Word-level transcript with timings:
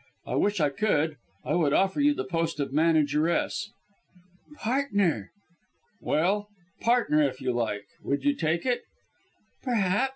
I 0.25 0.33
wish 0.33 0.59
I 0.59 0.69
could. 0.71 1.17
I 1.45 1.53
would 1.53 1.73
offer 1.73 2.01
you 2.01 2.15
the 2.15 2.23
post 2.23 2.59
of 2.59 2.73
manageress." 2.73 3.69
"Partner!" 4.55 5.29
"Well, 6.01 6.47
partner, 6.79 7.21
if 7.21 7.39
you 7.39 7.51
like. 7.53 7.85
Would 8.03 8.25
you 8.25 8.33
take 8.35 8.65
it?" 8.65 8.81
"Perhaps!" 9.61 10.09